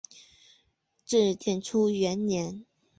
[1.05, 2.65] 至建初元年。